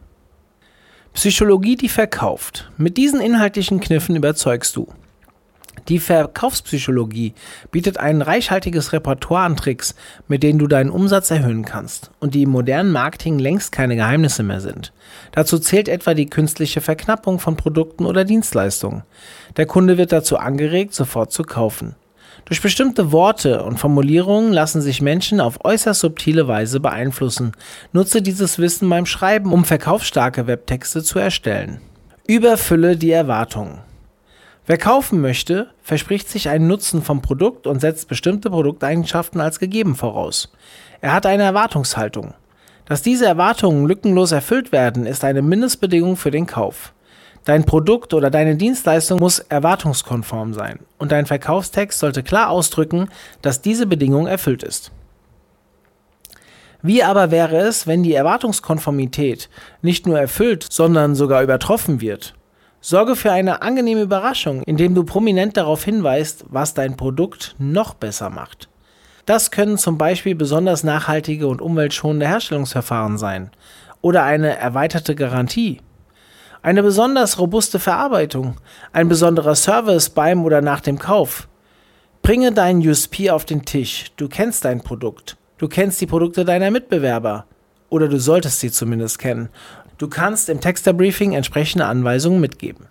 Psychologie, 1.13 1.75
die 1.75 1.89
verkauft. 1.89 2.71
Mit 2.77 2.97
diesen 2.97 3.19
inhaltlichen 3.19 3.79
Kniffen 3.79 4.15
überzeugst 4.15 4.75
du. 4.75 4.93
Die 5.87 5.99
Verkaufspsychologie 5.99 7.33
bietet 7.71 7.97
ein 7.97 8.21
reichhaltiges 8.21 8.93
Repertoire 8.93 9.43
an 9.43 9.55
Tricks, 9.55 9.95
mit 10.27 10.43
denen 10.43 10.59
du 10.59 10.67
deinen 10.67 10.89
Umsatz 10.89 11.31
erhöhen 11.31 11.65
kannst 11.65 12.11
und 12.19 12.33
die 12.33 12.43
im 12.43 12.49
modernen 12.49 12.91
Marketing 12.91 13.39
längst 13.39 13.71
keine 13.71 13.95
Geheimnisse 13.95 14.43
mehr 14.43 14.61
sind. 14.61 14.91
Dazu 15.31 15.59
zählt 15.59 15.87
etwa 15.87 16.13
die 16.13 16.29
künstliche 16.29 16.81
Verknappung 16.81 17.39
von 17.39 17.55
Produkten 17.55 18.05
oder 18.05 18.25
Dienstleistungen. 18.25 19.03
Der 19.57 19.65
Kunde 19.65 19.97
wird 19.97 20.11
dazu 20.11 20.37
angeregt, 20.37 20.93
sofort 20.93 21.31
zu 21.31 21.43
kaufen. 21.43 21.95
Durch 22.45 22.61
bestimmte 22.61 23.11
Worte 23.11 23.63
und 23.63 23.79
Formulierungen 23.79 24.53
lassen 24.53 24.81
sich 24.81 25.01
Menschen 25.01 25.41
auf 25.41 25.63
äußerst 25.63 25.99
subtile 25.99 26.47
Weise 26.47 26.79
beeinflussen. 26.79 27.51
Nutze 27.91 28.21
dieses 28.21 28.57
Wissen 28.59 28.89
beim 28.89 29.05
Schreiben, 29.05 29.53
um 29.53 29.65
verkaufsstarke 29.65 30.47
Webtexte 30.47 31.03
zu 31.03 31.19
erstellen. 31.19 31.81
Überfülle 32.27 32.95
die 32.95 33.11
Erwartungen. 33.11 33.79
Wer 34.69 34.77
kaufen 34.77 35.19
möchte, 35.19 35.71
verspricht 35.81 36.29
sich 36.29 36.47
einen 36.47 36.67
Nutzen 36.67 37.01
vom 37.01 37.23
Produkt 37.23 37.65
und 37.65 37.81
setzt 37.81 38.07
bestimmte 38.07 38.51
Produkteigenschaften 38.51 39.41
als 39.41 39.57
gegeben 39.57 39.95
voraus. 39.95 40.53
Er 41.01 41.11
hat 41.11 41.25
eine 41.25 41.41
Erwartungshaltung. 41.41 42.35
Dass 42.85 43.01
diese 43.01 43.25
Erwartungen 43.25 43.87
lückenlos 43.87 44.31
erfüllt 44.31 44.71
werden, 44.71 45.07
ist 45.07 45.23
eine 45.23 45.41
Mindestbedingung 45.41 46.17
für 46.17 46.29
den 46.29 46.45
Kauf. 46.45 46.93
Dein 47.45 47.65
Produkt 47.65 48.13
oder 48.13 48.29
deine 48.29 48.57
Dienstleistung 48.57 49.19
muss 49.19 49.39
erwartungskonform 49.39 50.53
sein 50.53 50.77
und 50.99 51.11
dein 51.11 51.25
Verkaufstext 51.25 51.97
sollte 51.97 52.21
klar 52.21 52.51
ausdrücken, 52.51 53.09
dass 53.41 53.63
diese 53.63 53.87
Bedingung 53.87 54.27
erfüllt 54.27 54.61
ist. 54.61 54.91
Wie 56.83 57.01
aber 57.03 57.31
wäre 57.31 57.57
es, 57.57 57.87
wenn 57.87 58.03
die 58.03 58.13
Erwartungskonformität 58.13 59.49
nicht 59.81 60.05
nur 60.05 60.19
erfüllt, 60.19 60.67
sondern 60.69 61.15
sogar 61.15 61.41
übertroffen 61.41 62.01
wird? 62.01 62.35
Sorge 62.81 63.15
für 63.15 63.31
eine 63.31 63.61
angenehme 63.61 64.01
Überraschung, 64.01 64.63
indem 64.63 64.95
du 64.95 65.03
prominent 65.03 65.57
darauf 65.57 65.83
hinweist, 65.83 66.45
was 66.49 66.73
dein 66.73 66.95
Produkt 66.95 67.55
noch 67.59 67.93
besser 67.93 68.29
macht. 68.29 68.69
Das 69.25 69.51
können 69.51 69.77
zum 69.77 69.97
Beispiel 69.97 70.33
besonders 70.33 70.83
nachhaltige 70.83 71.47
und 71.47 71.61
umweltschonende 71.61 72.27
Herstellungsverfahren 72.27 73.17
sein 73.17 73.51
oder 74.01 74.23
eine 74.23 74.57
erweiterte 74.57 75.13
Garantie. 75.13 75.81
Eine 76.61 76.83
besonders 76.83 77.37
robuste 77.37 77.79
Verarbeitung, 77.79 78.55
ein 78.91 79.07
besonderer 79.07 79.55
Service 79.55 80.09
beim 80.09 80.43
oder 80.43 80.61
nach 80.61 80.81
dem 80.81 80.99
Kauf. 80.99 81.47
Bringe 82.21 82.51
deinen 82.51 82.85
USP 82.85 83.29
auf 83.29 83.45
den 83.45 83.65
Tisch. 83.65 84.11
Du 84.17 84.27
kennst 84.27 84.65
dein 84.65 84.81
Produkt. 84.81 85.37
Du 85.57 85.67
kennst 85.67 86.01
die 86.01 86.07
Produkte 86.07 86.43
deiner 86.45 86.71
Mitbewerber. 86.71 87.45
Oder 87.89 88.07
du 88.07 88.19
solltest 88.19 88.59
sie 88.59 88.71
zumindest 88.71 89.19
kennen. 89.19 89.49
Du 89.99 90.07
kannst 90.07 90.47
im 90.47 90.61
Texterbriefing 90.61 91.33
entsprechende 91.33 91.85
Anweisungen 91.85 92.39
mitgeben. 92.39 92.87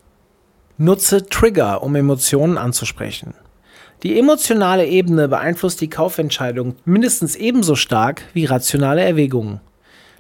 Nutze 0.77 1.27
Trigger, 1.27 1.83
um 1.83 1.97
Emotionen 1.97 2.59
anzusprechen. 2.59 3.33
Die 4.03 4.19
emotionale 4.19 4.87
Ebene 4.87 5.27
beeinflusst 5.27 5.81
die 5.81 5.89
Kaufentscheidung 5.89 6.77
mindestens 6.85 7.35
ebenso 7.35 7.77
stark 7.77 8.25
wie 8.35 8.45
rationale 8.45 9.03
Erwägungen. 9.03 9.61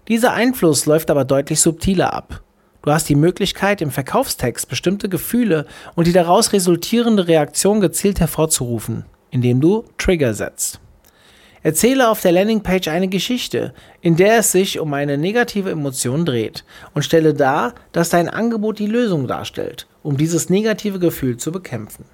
Dieser 0.08 0.32
Einfluss 0.32 0.86
läuft 0.86 1.10
aber 1.10 1.26
deutlich 1.26 1.60
subtiler 1.60 2.14
ab. 2.14 2.40
Du 2.80 2.90
hast 2.90 3.06
die 3.10 3.16
Möglichkeit, 3.16 3.82
im 3.82 3.90
Verkaufstext 3.90 4.70
bestimmte 4.70 5.10
Gefühle 5.10 5.66
und 5.94 6.06
die 6.06 6.14
daraus 6.14 6.54
resultierende 6.54 7.28
Reaktion 7.28 7.82
gezielt 7.82 8.18
hervorzurufen, 8.18 9.04
indem 9.30 9.60
du 9.60 9.84
Trigger 9.98 10.32
setzt. 10.32 10.80
Erzähle 11.62 12.08
auf 12.08 12.20
der 12.20 12.32
Landingpage 12.32 12.88
eine 12.88 13.08
Geschichte, 13.08 13.74
in 14.00 14.16
der 14.16 14.38
es 14.38 14.52
sich 14.52 14.78
um 14.78 14.94
eine 14.94 15.18
negative 15.18 15.70
Emotion 15.70 16.24
dreht 16.24 16.64
und 16.94 17.02
stelle 17.02 17.34
dar, 17.34 17.74
dass 17.92 18.10
dein 18.10 18.28
Angebot 18.28 18.78
die 18.78 18.86
Lösung 18.86 19.26
darstellt, 19.26 19.88
um 20.02 20.16
dieses 20.16 20.50
negative 20.50 20.98
Gefühl 20.98 21.36
zu 21.36 21.50
bekämpfen. 21.50 22.04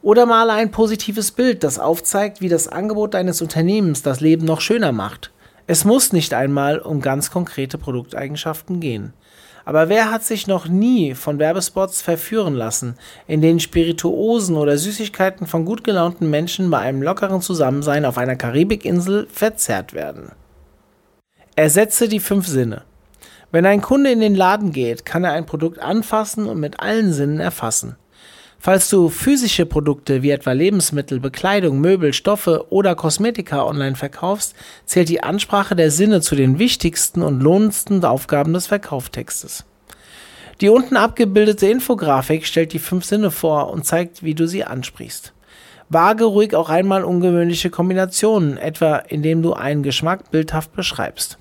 Oder 0.00 0.26
male 0.26 0.52
ein 0.52 0.70
positives 0.70 1.32
Bild, 1.32 1.64
das 1.64 1.78
aufzeigt, 1.78 2.40
wie 2.40 2.48
das 2.48 2.68
Angebot 2.68 3.14
deines 3.14 3.42
Unternehmens 3.42 4.02
das 4.02 4.20
Leben 4.20 4.46
noch 4.46 4.60
schöner 4.60 4.92
macht. 4.92 5.32
Es 5.66 5.84
muss 5.84 6.12
nicht 6.12 6.32
einmal 6.32 6.78
um 6.78 7.02
ganz 7.02 7.30
konkrete 7.30 7.76
Produkteigenschaften 7.76 8.80
gehen. 8.80 9.12
Aber 9.68 9.90
wer 9.90 10.10
hat 10.10 10.24
sich 10.24 10.46
noch 10.46 10.66
nie 10.66 11.14
von 11.14 11.38
Werbespots 11.38 12.00
verführen 12.00 12.54
lassen, 12.54 12.94
in 13.26 13.42
denen 13.42 13.60
Spirituosen 13.60 14.56
oder 14.56 14.78
Süßigkeiten 14.78 15.46
von 15.46 15.66
gut 15.66 15.84
gelaunten 15.84 16.30
Menschen 16.30 16.70
bei 16.70 16.78
einem 16.78 17.02
lockeren 17.02 17.42
Zusammensein 17.42 18.06
auf 18.06 18.16
einer 18.16 18.34
Karibikinsel 18.34 19.28
verzerrt 19.30 19.92
werden? 19.92 20.32
Ersetze 21.54 22.08
die 22.08 22.18
fünf 22.18 22.46
Sinne. 22.46 22.84
Wenn 23.52 23.66
ein 23.66 23.82
Kunde 23.82 24.10
in 24.10 24.20
den 24.20 24.34
Laden 24.34 24.72
geht, 24.72 25.04
kann 25.04 25.24
er 25.24 25.32
ein 25.32 25.44
Produkt 25.44 25.80
anfassen 25.80 26.46
und 26.46 26.58
mit 26.58 26.80
allen 26.80 27.12
Sinnen 27.12 27.38
erfassen. 27.38 27.96
Falls 28.60 28.90
du 28.90 29.08
physische 29.08 29.66
Produkte 29.66 30.22
wie 30.22 30.30
etwa 30.30 30.50
Lebensmittel, 30.50 31.20
Bekleidung, 31.20 31.80
Möbel, 31.80 32.12
Stoffe 32.12 32.66
oder 32.70 32.96
Kosmetika 32.96 33.64
online 33.64 33.94
verkaufst, 33.94 34.56
zählt 34.84 35.08
die 35.08 35.22
Ansprache 35.22 35.76
der 35.76 35.92
Sinne 35.92 36.20
zu 36.20 36.34
den 36.34 36.58
wichtigsten 36.58 37.22
und 37.22 37.40
lohnendsten 37.40 38.04
Aufgaben 38.04 38.52
des 38.52 38.66
Verkauftextes. 38.66 39.64
Die 40.60 40.70
unten 40.70 40.96
abgebildete 40.96 41.68
Infografik 41.68 42.44
stellt 42.46 42.72
die 42.72 42.80
fünf 42.80 43.04
Sinne 43.04 43.30
vor 43.30 43.70
und 43.70 43.86
zeigt, 43.86 44.24
wie 44.24 44.34
du 44.34 44.48
sie 44.48 44.64
ansprichst. 44.64 45.32
Wage 45.88 46.24
ruhig 46.24 46.56
auch 46.56 46.68
einmal 46.68 47.04
ungewöhnliche 47.04 47.70
Kombinationen, 47.70 48.58
etwa 48.58 48.96
indem 48.96 49.40
du 49.40 49.54
einen 49.54 49.84
Geschmack 49.84 50.32
bildhaft 50.32 50.74
beschreibst. 50.74 51.38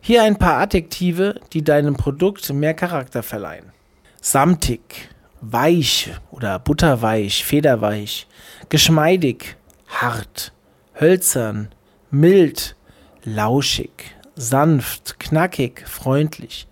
Hier 0.00 0.24
ein 0.24 0.36
paar 0.36 0.58
Adjektive, 0.58 1.36
die 1.52 1.62
deinem 1.62 1.96
Produkt 1.96 2.52
mehr 2.52 2.74
Charakter 2.74 3.22
verleihen. 3.22 3.72
Samtig, 4.20 5.08
weich 5.40 6.10
oder 6.30 6.58
butterweich, 6.58 7.44
federweich, 7.44 8.26
geschmeidig, 8.68 9.56
hart, 9.86 10.52
hölzern, 10.98 11.68
mild, 12.10 12.76
lauschig, 13.24 13.90
sanft, 14.34 15.18
knackig, 15.18 15.86
freundlich, 15.86 16.66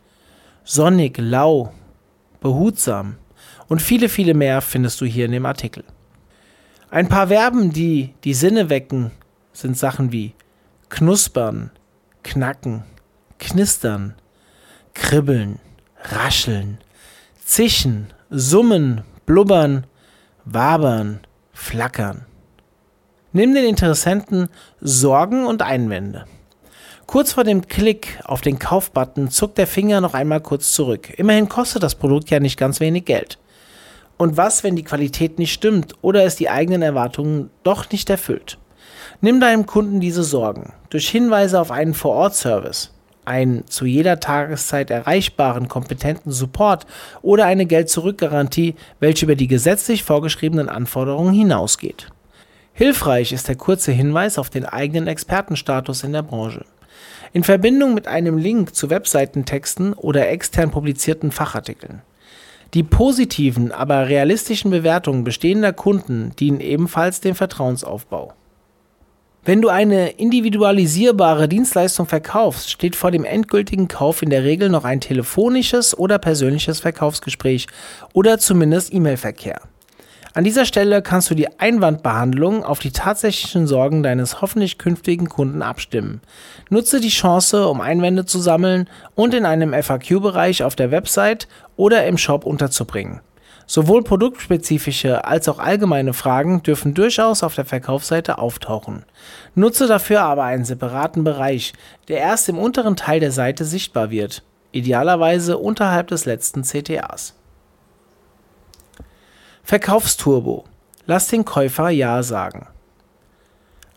sonnig, 0.65 1.19
lau, 1.19 1.73
behutsam 2.41 3.17
und 3.69 3.83
viele, 3.83 4.09
viele 4.09 4.35
mehr 4.35 4.61
findest 4.61 5.01
du 5.01 5.05
hier 5.05 5.27
in 5.27 5.33
dem 5.33 5.47
Artikel. 5.47 5.85
Ein 6.91 7.09
paar 7.09 7.29
Verben, 7.29 7.73
die 7.73 8.15
die 8.25 8.35
Sinne 8.35 8.71
wecken, 8.71 9.11
sind 9.53 9.77
Sachen 9.77 10.13
wie 10.13 10.35
knuspern, 10.89 11.71
knacken, 12.23 12.85
knistern, 13.39 14.15
kribbeln, 14.95 15.59
rascheln, 16.05 16.79
zischen, 17.47 18.09
summen, 18.29 19.03
blubbern, 19.25 19.87
wabern, 20.45 21.21
flackern. 21.53 22.27
Nimm 23.33 23.55
den 23.55 23.65
Interessenten 23.65 24.49
Sorgen 24.81 25.47
und 25.47 25.63
Einwände. 25.63 26.25
Kurz 27.07 27.35
vor 27.35 27.45
dem 27.45 27.69
Klick 27.69 28.19
auf 28.25 28.41
den 28.41 28.59
Kaufbutton 28.59 29.31
zuckt 29.31 29.59
der 29.59 29.69
Finger 29.69 30.01
noch 30.01 30.13
einmal 30.13 30.41
kurz 30.41 30.73
zurück. 30.73 31.17
Immerhin 31.17 31.49
kostet 31.49 31.85
das 31.85 31.95
Produkt 31.95 32.31
ja 32.31 32.41
nicht 32.41 32.59
ganz 32.59 32.81
wenig 32.81 33.05
Geld. 33.05 33.39
Und 34.17 34.37
was, 34.37 34.65
wenn 34.65 34.75
die 34.75 34.85
Qualität 34.85 35.39
nicht 35.39 35.53
stimmt 35.53 35.95
oder 36.03 36.25
es 36.25 36.35
die 36.35 36.51
eigenen 36.51 36.83
Erwartungen 36.83 37.51
doch 37.63 37.89
nicht 37.91 38.11
erfüllt? 38.11 38.59
Nimm 39.21 39.39
deinem 39.39 39.67
Kunden 39.67 40.01
diese 40.01 40.25
Sorgen 40.25 40.73
durch 40.91 41.09
Hinweise 41.09 41.61
auf 41.61 41.71
einen 41.71 41.95
Vor-Ort-Service 41.95 42.96
einen 43.27 43.67
zu 43.67 43.87
jeder 43.87 44.21
Tageszeit 44.21 44.91
erreichbaren, 44.91 45.69
kompetenten 45.69 46.33
Support 46.33 46.87
oder 47.23 47.47
eine 47.47 47.67
Geld-Zurück-Garantie, 47.67 48.75
welche 49.01 49.27
über 49.27 49.35
die 49.35 49.49
gesetzlich 49.49 50.05
vorgeschriebenen 50.05 50.69
Anforderungen 50.69 51.35
hinausgeht. 51.35 52.09
Hilfreich 52.73 53.33
ist 53.33 53.49
der 53.49 53.57
kurze 53.57 53.93
Hinweis 53.93 54.39
auf 54.39 54.51
den 54.51 54.67
eigenen 54.67 55.07
Expertenstatus 55.07 56.05
in 56.05 56.13
der 56.13 56.23
Branche. 56.23 56.65
In 57.33 57.43
Verbindung 57.43 57.95
mit 57.95 58.07
einem 58.07 58.39
Link 58.39 58.75
zu 58.75 58.91
Webseitentexten 58.91 59.93
oder 59.93 60.29
extern 60.29 60.71
publizierten 60.71 61.33
Fachartikeln. 61.33 62.03
Die 62.75 62.83
positiven, 62.83 63.73
aber 63.73 64.09
realistischen 64.09 64.71
Bewertungen 64.71 65.25
bestehender 65.25 65.73
Kunden 65.73 66.33
dienen 66.39 66.61
ebenfalls 66.61 67.21
dem 67.21 67.35
Vertrauensaufbau. 67.35 68.35
Wenn 69.47 69.63
du 69.63 69.69
eine 69.69 70.09
individualisierbare 70.09 71.47
Dienstleistung 71.47 72.07
verkaufst, 72.07 72.69
steht 72.69 72.97
vor 72.97 73.13
dem 73.13 73.25
endgültigen 73.25 73.87
Kauf 73.87 74.21
in 74.23 74.31
der 74.31 74.43
Regel 74.43 74.69
noch 74.69 74.83
ein 74.83 75.01
telefonisches 75.01 75.97
oder 75.97 76.19
persönliches 76.19 76.81
Verkaufsgespräch 76.81 77.69
oder 78.13 78.41
zumindest 78.41 78.93
E-Mail-Verkehr. 78.93 79.61
An 80.35 80.43
dieser 80.43 80.65
Stelle 80.65 81.01
kannst 81.01 81.31
du 81.31 81.37
die 81.37 81.61
Einwandbehandlung 81.61 82.65
auf 82.65 82.81
die 82.81 82.91
tatsächlichen 82.91 83.69
Sorgen 83.69 84.03
deines 84.03 84.43
hoffentlich 84.43 84.79
künftigen 84.79 85.29
Kunden 85.29 85.63
abstimmen. 85.63 86.23
Nutze 86.69 87.01
die 87.01 87.09
Chance, 87.09 87.69
um 87.69 87.81
Einwände 87.81 88.27
zu 88.27 88.41
sammeln 88.41 88.91
und 89.15 89.33
in 89.33 89.47
einem 89.47 89.81
FAQ-Bereich 89.81 90.65
auf 90.65 90.75
der 90.75 90.91
Website 90.91 91.47
oder 91.77 92.05
im 92.05 92.19
Shop 92.19 92.45
unterzubringen. 92.45 93.21
Sowohl 93.67 94.05
produktspezifische 94.05 95.25
als 95.25 95.49
auch 95.49 95.59
allgemeine 95.59 96.13
Fragen 96.13 96.63
dürfen 96.63 96.95
durchaus 96.95 97.43
auf 97.43 97.57
der 97.57 97.65
Verkaufsseite 97.65 98.39
auftauchen. 98.39 99.05
Nutze 99.57 99.89
dafür 99.89 100.23
aber 100.23 100.45
einen 100.45 100.65
separaten 100.65 101.25
Bereich, 101.25 101.73
der 102.07 102.19
erst 102.19 102.49
im 102.49 102.59
unteren 102.59 102.95
Teil 102.95 103.19
der 103.19 103.33
Seite 103.33 103.65
sichtbar 103.65 104.11
wird, 104.11 104.45
idealerweise 104.71 105.59
unterhalb 105.59 106.09
des 106.09 106.27
letzten 106.27 106.63
CTAs. 106.63 107.35
Verkaufsturbo. 109.65 110.65
Lass 111.07 111.27
den 111.27 111.45
Käufer 111.45 111.91
Ja 111.91 112.23
sagen. 112.23 112.69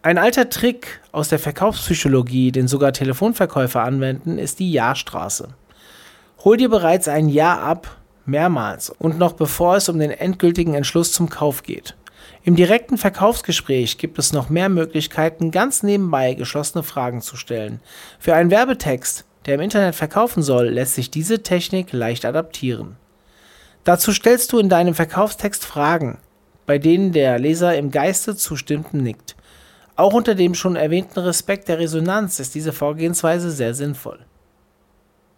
Ein 0.01 0.17
alter 0.17 0.49
Trick 0.49 1.01
aus 1.11 1.29
der 1.29 1.39
Verkaufspsychologie, 1.39 2.51
den 2.51 2.67
sogar 2.67 2.93
Telefonverkäufer 2.93 3.83
anwenden, 3.83 4.39
ist 4.39 4.59
die 4.59 4.71
Ja-Straße. 4.71 5.49
Hol 6.43 6.57
dir 6.57 6.69
bereits 6.69 7.07
ein 7.07 7.29
Ja 7.29 7.59
ab, 7.59 7.98
mehrmals 8.29 8.89
und 8.89 9.17
noch 9.17 9.33
bevor 9.33 9.75
es 9.75 9.89
um 9.89 9.99
den 9.99 10.11
endgültigen 10.11 10.73
Entschluss 10.73 11.11
zum 11.11 11.29
Kauf 11.29 11.63
geht. 11.63 11.95
Im 12.43 12.55
direkten 12.55 12.97
Verkaufsgespräch 12.97 13.97
gibt 13.97 14.17
es 14.17 14.33
noch 14.33 14.49
mehr 14.49 14.69
Möglichkeiten, 14.69 15.51
ganz 15.51 15.83
nebenbei 15.83 16.33
geschlossene 16.33 16.83
Fragen 16.83 17.21
zu 17.21 17.35
stellen. 17.35 17.81
Für 18.17 18.33
einen 18.33 18.49
Werbetext, 18.49 19.25
der 19.45 19.55
im 19.55 19.61
Internet 19.61 19.95
verkaufen 19.95 20.41
soll, 20.41 20.69
lässt 20.69 20.95
sich 20.95 21.11
diese 21.11 21.43
Technik 21.43 21.91
leicht 21.91 22.25
adaptieren. 22.25 22.95
Dazu 23.83 24.11
stellst 24.11 24.53
du 24.53 24.59
in 24.59 24.69
deinem 24.69 24.93
Verkaufstext 24.93 25.65
Fragen, 25.65 26.19
bei 26.65 26.77
denen 26.77 27.11
der 27.11 27.39
Leser 27.39 27.75
im 27.77 27.91
Geiste 27.91 28.35
zustimmend 28.35 28.93
nickt. 28.93 29.35
Auch 29.95 30.13
unter 30.13 30.35
dem 30.35 30.55
schon 30.55 30.75
erwähnten 30.75 31.19
Respekt 31.19 31.67
der 31.67 31.79
Resonanz 31.79 32.39
ist 32.39 32.55
diese 32.55 32.71
Vorgehensweise 32.71 33.51
sehr 33.51 33.73
sinnvoll. 33.73 34.19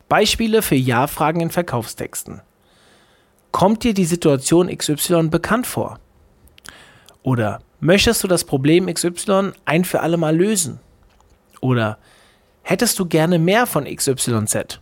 Beispiele 0.07 0.61
für 0.61 0.75
Ja-Fragen 0.75 1.39
in 1.39 1.49
Verkaufstexten. 1.49 2.41
Kommt 3.51 3.83
dir 3.83 3.93
die 3.93 4.05
Situation 4.05 4.75
XY 4.75 5.27
bekannt 5.29 5.67
vor? 5.67 5.99
Oder 7.23 7.61
möchtest 7.79 8.23
du 8.23 8.27
das 8.27 8.43
Problem 8.43 8.91
XY 8.91 9.51
ein 9.65 9.85
für 9.85 10.01
alle 10.01 10.17
Mal 10.17 10.35
lösen? 10.35 10.79
Oder 11.59 11.97
hättest 12.63 12.97
du 12.99 13.05
gerne 13.05 13.39
mehr 13.39 13.67
von 13.67 13.85
XYZ? 13.85 14.79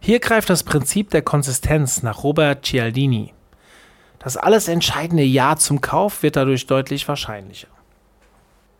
Hier 0.00 0.20
greift 0.20 0.50
das 0.50 0.64
Prinzip 0.64 1.10
der 1.10 1.22
Konsistenz 1.22 2.02
nach 2.02 2.24
Robert 2.24 2.64
Cialdini. 2.64 3.32
Das 4.18 4.36
alles 4.36 4.68
entscheidende 4.68 5.22
Ja 5.22 5.56
zum 5.56 5.80
Kauf 5.80 6.22
wird 6.22 6.36
dadurch 6.36 6.66
deutlich 6.66 7.06
wahrscheinlicher. 7.06 7.68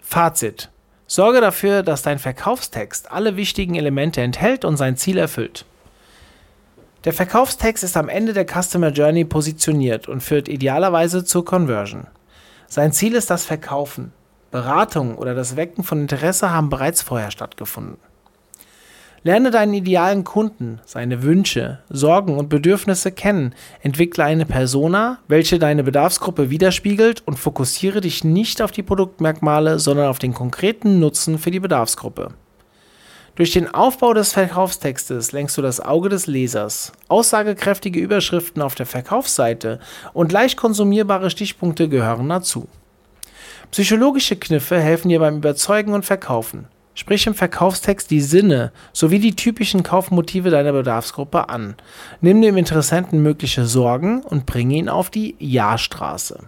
Fazit. 0.03 0.71
Sorge 1.07 1.41
dafür, 1.41 1.83
dass 1.83 2.03
dein 2.03 2.19
Verkaufstext 2.19 3.13
alle 3.13 3.37
wichtigen 3.37 3.75
Elemente 3.75 4.23
enthält 4.23 4.65
und 4.65 4.77
sein 4.77 4.97
Ziel 4.97 5.19
erfüllt. 5.19 5.67
Der 7.05 7.13
Verkaufstext 7.13 7.85
ist 7.85 7.99
am 7.99 8.09
Ende 8.09 8.33
der 8.33 8.47
Customer 8.47 8.89
Journey 8.89 9.27
positioniert 9.27 10.09
und 10.09 10.23
führt 10.23 10.49
idealerweise 10.49 11.23
zur 11.23 11.45
Conversion. 11.45 12.07
Sein 12.67 12.93
Ziel 12.93 13.15
ist 13.15 13.29
das 13.29 13.45
Verkaufen. 13.45 14.13
Beratung 14.51 15.17
oder 15.19 15.35
das 15.35 15.57
Wecken 15.57 15.85
von 15.85 16.01
Interesse 16.01 16.51
haben 16.51 16.71
bereits 16.71 17.03
vorher 17.03 17.31
stattgefunden. 17.31 17.99
Lerne 19.23 19.51
deinen 19.51 19.75
idealen 19.75 20.25
Kunden, 20.25 20.81
seine 20.85 21.23
Wünsche, 21.23 21.81
Sorgen 21.91 22.39
und 22.39 22.49
Bedürfnisse 22.49 23.11
kennen, 23.11 23.55
entwickle 23.83 24.25
eine 24.25 24.47
Persona, 24.47 25.19
welche 25.29 25.59
deine 25.59 25.83
Bedarfsgruppe 25.83 26.51
widerspiegelt 26.51 27.23
und 27.27 27.39
fokussiere 27.39 28.01
dich 28.01 28.25
nicht 28.25 28.63
auf 28.63 28.71
die 28.71 28.83
Produktmerkmale, 28.83 29.79
sondern 29.79 30.09
auf 30.09 30.19
den 30.19 30.35
konkreten 30.35 31.01
Nutzen 31.01 31.39
für 31.39 31.51
die 31.51 31.61
Bedarfsgruppe. 31.61 32.35
Durch 33.37 33.51
den 33.51 33.75
Aufbau 33.75 34.15
des 34.15 34.33
Verkaufstextes 34.33 35.33
lenkst 35.33 35.59
du 35.59 35.63
das 35.63 35.81
Auge 35.81 36.09
des 36.09 36.29
Lesers. 36.29 36.93
Aussagekräftige 37.09 37.99
Überschriften 37.99 38.63
auf 38.63 38.77
der 38.77 38.87
Verkaufsseite 38.87 39.81
und 40.13 40.31
leicht 40.31 40.57
konsumierbare 40.57 41.31
Stichpunkte 41.31 41.89
gehören 41.89 42.29
dazu. 42.29 42.69
Psychologische 43.73 44.37
Kniffe 44.37 44.79
helfen 44.79 45.09
dir 45.09 45.19
beim 45.19 45.39
Überzeugen 45.39 45.95
und 45.95 46.05
Verkaufen. 46.05 46.69
Sprich 46.95 47.27
im 47.27 47.35
Verkaufstext 47.35 48.09
die 48.13 48.21
Sinne 48.21 48.71
sowie 48.93 49.19
die 49.19 49.35
typischen 49.35 49.83
Kaufmotive 49.83 50.51
deiner 50.51 50.73
Bedarfsgruppe 50.73 51.49
an. 51.49 51.75
Nimm 52.21 52.41
dem 52.41 52.57
Interessenten 52.57 53.21
mögliche 53.21 53.67
Sorgen 53.67 54.23
und 54.23 54.47
bringe 54.47 54.77
ihn 54.77 54.89
auf 54.89 55.11
die 55.11 55.35
Ja-Straße. 55.41 56.39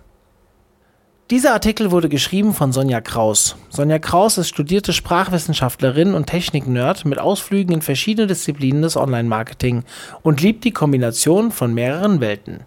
Dieser 1.29 1.55
Artikel 1.55 1.91
wurde 1.91 2.09
geschrieben 2.09 2.55
von 2.55 2.71
Sonja 2.71 3.01
Kraus. 3.01 3.57
Sonja 3.69 3.99
Kraus 3.99 4.39
ist 4.39 4.47
studierte 4.47 4.93
Sprachwissenschaftlerin 4.93 6.15
und 6.15 6.27
Technik-Nerd 6.27 7.05
mit 7.05 7.19
Ausflügen 7.19 7.75
in 7.75 7.83
verschiedene 7.83 8.29
Disziplinen 8.29 8.83
des 8.83 8.97
Online-Marketing 8.97 9.83
und 10.23 10.41
liebt 10.41 10.63
die 10.63 10.71
Kombination 10.71 11.51
von 11.51 11.75
mehreren 11.75 12.21
Welten. 12.21 12.61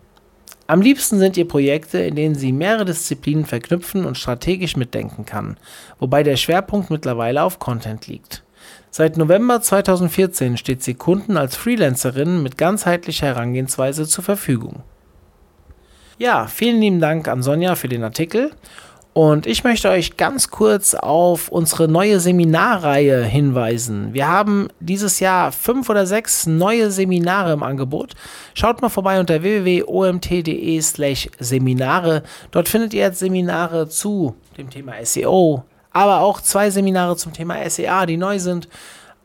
Am 0.68 0.82
liebsten 0.82 1.20
sind 1.20 1.38
ihr 1.38 1.48
Projekte, 1.48 2.00
in 2.00 2.16
denen 2.16 2.36
sie 2.36 2.52
mehrere 2.52 2.84
Disziplinen 2.84 3.46
verknüpfen 3.46 4.04
und 4.04 4.18
strategisch 4.18 4.76
mitdenken 4.76 5.24
kann, 5.24 5.56
wobei 5.98 6.24
der 6.24 6.36
Schwerpunkt 6.36 6.90
mittlerweile 6.90 7.44
auf 7.44 7.60
Content 7.60 8.08
liegt. 8.08 8.44
Seit 8.92 9.16
November 9.16 9.62
2014 9.62 10.58
steht 10.58 10.84
sie 10.84 10.96
Kunden 10.96 11.38
als 11.38 11.56
Freelancerin 11.56 12.44
mit 12.44 12.58
ganzheitlicher 12.58 13.28
Herangehensweise 13.28 14.06
zur 14.06 14.26
Verfügung. 14.26 14.84
Ja, 16.20 16.48
vielen 16.48 16.82
lieben 16.82 17.00
Dank 17.00 17.30
an 17.30 17.42
Sonja 17.42 17.76
für 17.76 17.88
den 17.88 18.04
Artikel 18.04 18.52
und 19.14 19.48
ich 19.48 19.64
möchte 19.64 19.88
euch 19.88 20.18
ganz 20.18 20.50
kurz 20.50 20.94
auf 20.94 21.48
unsere 21.48 21.88
neue 21.88 22.20
Seminarreihe 22.20 23.24
hinweisen. 23.24 24.14
Wir 24.14 24.28
haben 24.28 24.68
dieses 24.82 25.22
Jahr 25.22 25.54
fünf 25.54 25.90
oder 25.90 26.06
sechs 26.06 26.46
neue 26.46 26.92
Seminare 26.92 27.54
im 27.54 27.64
Angebot. 27.64 28.16
Schaut 28.54 28.82
mal 28.82 28.90
vorbei 28.90 29.22
unter 29.22 29.42
www.omt.de/slash 29.44 31.30
Seminare. 31.40 32.24
Dort 32.52 32.68
findet 32.68 32.94
ihr 32.94 33.04
jetzt 33.04 33.20
Seminare 33.20 33.88
zu 33.88 34.36
dem 34.58 34.70
Thema 34.70 34.96
SEO, 35.02 35.64
aber 35.92 36.20
auch 36.20 36.42
zwei 36.42 36.70
Seminare 36.70 37.16
zum 37.16 37.32
Thema 37.32 37.70
SEA, 37.70 38.06
die 38.06 38.18
neu 38.18 38.40
sind. 38.40 38.68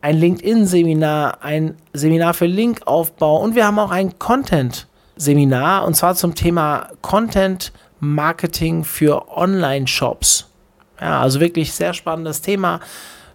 Ein 0.01 0.21
LinkedIn-Seminar, 0.21 1.43
ein 1.43 1.75
Seminar 1.93 2.35
für 2.35 2.47
Linkaufbau 2.47 3.43
und 3.43 3.57
wir 3.57 3.67
haben 3.67 3.81
auch 3.81 3.91
ein 3.91 4.17
Content-Seminar 4.21 4.94
und 5.17 5.95
zwar 5.95 6.15
zum 6.15 6.35
Thema 6.35 6.89
Content 7.01 7.73
Marketing 8.01 8.85
für 8.85 9.29
Online-Shops. 9.37 10.51
Ja, 11.01 11.21
also 11.21 11.41
wirklich 11.41 11.73
sehr 11.73 11.95
spannendes 11.95 12.41
Thema, 12.41 12.81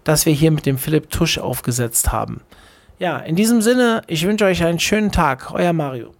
das 0.04 0.26
wir 0.26 0.34
hier 0.34 0.52
mit 0.52 0.65
dem 0.65 0.78
Philipp 0.78 1.10
Tusch 1.10 1.38
aufgesetzt 1.38 2.12
haben. 2.12 2.42
Ja, 3.00 3.18
in 3.18 3.36
diesem 3.36 3.62
Sinne, 3.62 4.02
ich 4.08 4.26
wünsche 4.26 4.46
euch 4.46 4.63
einen 4.63 4.80
schönen 4.80 5.12
Tag. 5.12 5.52
Euer 5.54 5.74
Mario. 5.74 6.13